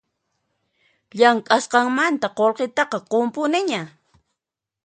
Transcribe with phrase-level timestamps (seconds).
[1.17, 3.81] Llamk'asqanmanta qullqitaqa qunpuniña